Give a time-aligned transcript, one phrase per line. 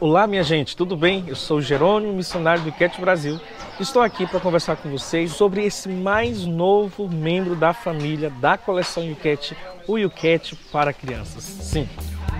[0.00, 1.24] Olá, minha gente, tudo bem?
[1.26, 3.40] Eu sou Jerônimo, missionário do Iquete Brasil.
[3.80, 9.02] Estou aqui para conversar com vocês sobre esse mais novo membro da família da coleção
[9.10, 9.56] Iquete,
[9.88, 11.42] o Iquete para Crianças.
[11.42, 11.88] Sim,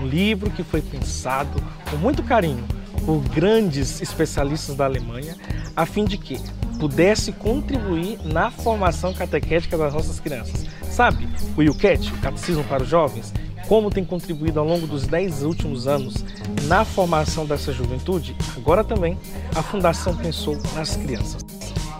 [0.01, 2.65] um livro que foi pensado com muito carinho
[3.05, 5.35] por grandes especialistas da Alemanha,
[5.75, 6.39] a fim de que
[6.79, 10.65] pudesse contribuir na formação catequética das nossas crianças.
[10.83, 13.33] Sabe, o IUCAT, o Catecismo para os Jovens,
[13.69, 16.25] como tem contribuído ao longo dos dez últimos anos
[16.63, 19.15] na formação dessa juventude, agora também
[19.55, 21.45] a Fundação pensou nas crianças.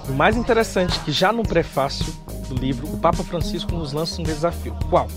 [0.09, 2.11] O mais interessante é que já no prefácio
[2.49, 4.75] do livro, o Papa Francisco nos lança um desafio.
[4.89, 5.07] Qual?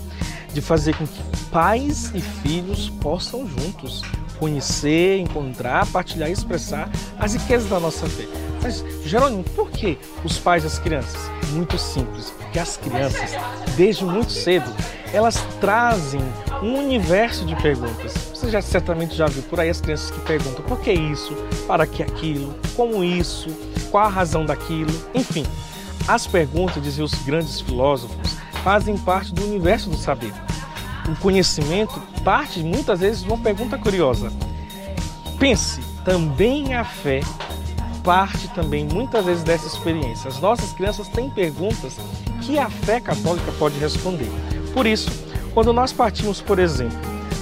[0.53, 4.03] De fazer com que pais e filhos possam juntos
[4.37, 8.27] conhecer, encontrar, partilhar e expressar as riquezas da nossa fé.
[8.61, 11.19] Mas, Jerônimo, por que os pais das crianças?
[11.53, 13.31] Muito simples, porque as crianças,
[13.75, 14.71] desde muito cedo,
[15.13, 16.21] elas trazem
[16.63, 18.13] um universo de perguntas.
[18.33, 21.35] Você já certamente já viu por aí as crianças que perguntam por que isso,
[21.67, 23.49] para que aquilo, como isso,
[23.91, 25.45] qual a razão daquilo, enfim.
[26.07, 30.33] As perguntas, diziam os grandes filósofos, fazem parte do universo do saber.
[31.09, 34.31] O conhecimento parte muitas vezes de uma pergunta curiosa.
[35.37, 37.19] Pense, também a fé
[38.03, 40.27] parte também muitas vezes dessa experiência.
[40.27, 41.97] As nossas crianças têm perguntas
[42.41, 44.29] que a fé católica pode responder.
[44.73, 45.09] Por isso,
[45.53, 46.97] quando nós partimos, por exemplo,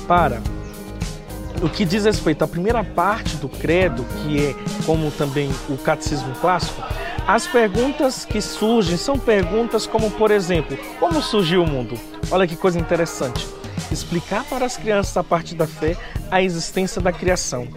[0.07, 0.41] para
[1.61, 6.33] o que diz respeito à primeira parte do credo, que é como também o catecismo
[6.41, 6.81] clássico,
[7.27, 11.97] as perguntas que surgem são perguntas como, por exemplo, como surgiu o mundo?
[12.31, 13.47] Olha que coisa interessante.
[13.91, 15.95] Explicar para as crianças a partir da fé
[16.31, 17.67] a existência da criação.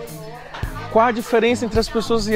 [0.93, 2.35] Qual a diferença entre as pessoas e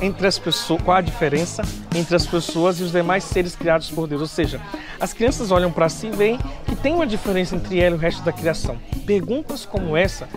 [0.00, 1.62] entre as pessoas, qual a diferença
[1.94, 4.20] entre as pessoas e os demais seres criados por Deus?
[4.20, 4.60] Ou seja,
[4.98, 6.38] as crianças olham para si e veem
[6.82, 8.76] tem uma diferença entre ela e o resto da criação.
[9.06, 10.28] Perguntas como essa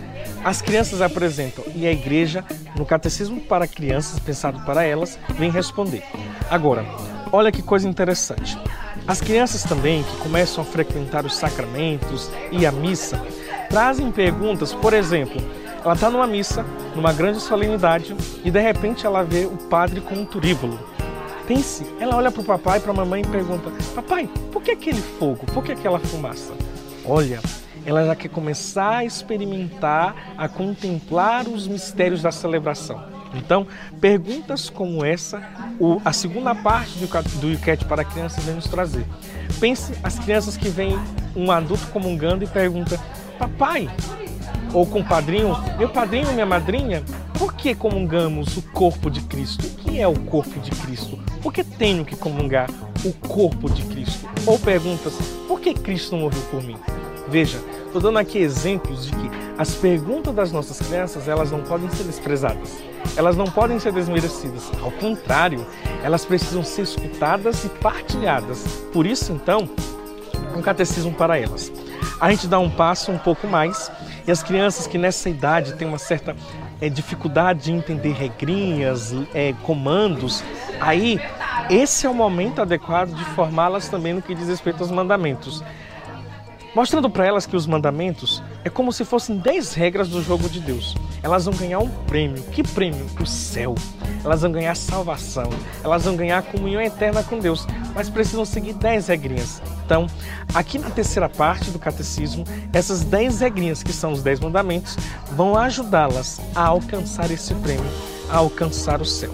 [0.44, 2.44] as crianças apresentam e a igreja,
[2.76, 6.04] no catecismo para crianças, pensado para elas, vem responder.
[6.48, 6.84] Agora,
[7.32, 8.56] olha que coisa interessante.
[9.08, 13.20] As crianças também que começam a frequentar os sacramentos e a missa
[13.68, 15.42] trazem perguntas, por exemplo,
[15.84, 20.16] ela está numa missa, numa grande solenidade, e de repente ela vê o padre com
[20.16, 20.95] um turíbulo.
[21.46, 25.00] Pense, ela olha para o papai para a mamãe e pergunta: Papai, por que aquele
[25.00, 25.46] fogo?
[25.46, 26.52] Por que aquela fumaça?
[27.04, 27.40] Olha,
[27.84, 33.00] ela já quer começar a experimentar, a contemplar os mistérios da celebração.
[33.32, 33.66] Então,
[34.00, 35.40] perguntas como essa,
[36.04, 39.06] a segunda parte do Yucat para crianças vem nos trazer.
[39.60, 40.98] Pense as crianças que veem
[41.36, 43.00] um adulto comungando e pergunta:
[43.38, 43.88] Papai,
[44.72, 47.04] ou com o padrinho, meu padrinho, minha madrinha,
[47.38, 49.66] por que comungamos o corpo de Cristo?
[49.66, 51.18] O que é o corpo de Cristo?
[51.42, 52.70] Por que tenho que comungar
[53.04, 54.26] o corpo de Cristo?
[54.46, 55.14] Ou perguntas,
[55.46, 56.76] por que Cristo morreu por mim?
[57.28, 61.90] Veja, estou dando aqui exemplos de que as perguntas das nossas crianças elas não podem
[61.90, 62.78] ser desprezadas,
[63.16, 64.70] elas não podem ser desmerecidas.
[64.80, 65.66] Ao contrário,
[66.02, 68.64] elas precisam ser escutadas e partilhadas.
[68.92, 69.68] Por isso, então,
[70.56, 71.70] um catecismo para elas.
[72.18, 73.90] A gente dá um passo um pouco mais
[74.26, 76.34] e as crianças que nessa idade têm uma certa
[76.80, 80.42] é, dificuldade de entender regrinhas, é, comandos,
[80.80, 81.20] aí
[81.68, 85.62] esse é o momento adequado de formá-las também no que diz respeito aos mandamentos.
[86.76, 90.60] Mostrando para elas que os mandamentos é como se fossem 10 regras do jogo de
[90.60, 90.94] Deus.
[91.22, 92.42] Elas vão ganhar um prêmio.
[92.52, 93.06] Que prêmio?
[93.18, 93.74] O céu.
[94.22, 95.48] Elas vão ganhar salvação.
[95.82, 97.66] Elas vão ganhar comunhão eterna com Deus.
[97.94, 99.62] Mas precisam seguir 10 regrinhas.
[99.86, 100.08] Então,
[100.52, 104.98] aqui na terceira parte do catecismo, essas 10 regrinhas, que são os 10 mandamentos,
[105.30, 107.86] vão ajudá-las a alcançar esse prêmio,
[108.28, 109.30] a alcançar o céu.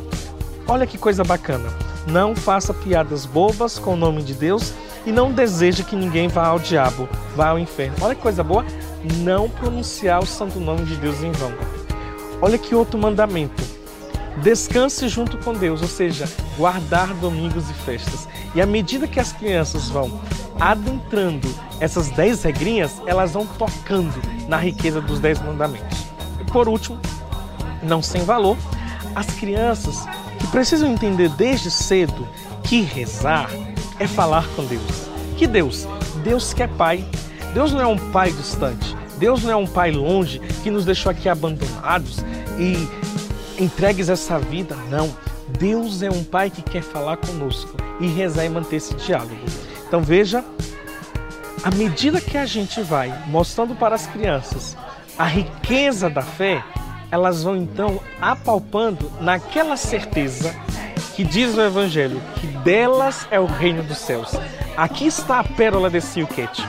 [0.69, 1.71] Olha que coisa bacana.
[2.07, 4.75] Não faça piadas bobas com o nome de Deus
[5.07, 7.97] e não deseje que ninguém vá ao diabo, vá ao inferno.
[8.03, 8.65] Olha que coisa boa.
[9.19, 11.53] Não pronunciar o santo nome de Deus em vão.
[12.43, 13.63] Olha que outro mandamento.
[14.43, 18.29] Descanse junto com Deus, ou seja, guardar domingos e festas.
[18.55, 20.21] E à medida que as crianças vão
[20.63, 24.15] adentrando essas dez regrinhas, elas vão tocando
[24.47, 26.07] na riqueza dos dez mandamentos.
[26.41, 27.01] E por último,
[27.83, 28.57] não sem valor,
[29.17, 30.07] as crianças
[30.39, 32.29] que precisam entender desde cedo
[32.63, 33.51] que rezar
[33.99, 35.11] é falar com Deus.
[35.37, 35.85] Que Deus?
[36.23, 37.05] Deus que é Pai.
[37.53, 38.97] Deus não é um Pai distante.
[39.19, 42.19] Deus não é um Pai longe que nos deixou aqui abandonados
[42.57, 42.89] e
[43.61, 44.77] entregues essa vida.
[44.89, 45.13] Não.
[45.59, 49.72] Deus é um Pai que quer falar conosco e rezar e manter esse diálogo.
[49.93, 50.43] Então veja,
[51.63, 54.75] à medida que a gente vai mostrando para as crianças
[55.19, 56.65] a riqueza da fé,
[57.11, 60.57] elas vão então apalpando naquela certeza
[61.15, 64.31] que diz o Evangelho que delas é o reino dos céus.
[64.79, 66.61] Aqui está a pérola desse Yuket.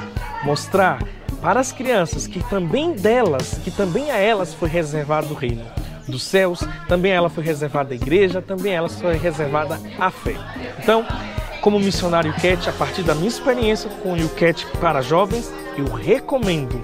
[0.44, 1.02] Mostrar
[1.42, 5.64] para as crianças, que também delas, que também a elas foi reservado o reino
[6.10, 6.60] dos céus,
[6.90, 10.36] também ela foi reservada à igreja, também ela foi reservada à fé.
[10.78, 11.06] Então,
[11.64, 16.84] como missionário Cat, a partir da minha experiência com o Cat para jovens, eu recomendo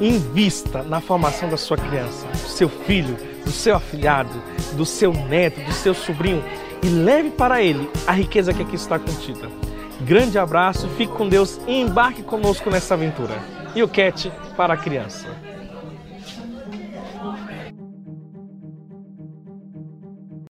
[0.00, 4.42] invista na formação da sua criança, do seu filho, do seu afilhado,
[4.72, 6.44] do seu neto, do seu sobrinho
[6.82, 9.48] e leve para ele a riqueza que aqui está contida.
[10.00, 13.38] Grande abraço, fique com Deus e embarque conosco nessa aventura.
[13.72, 15.28] E o Cat para a criança.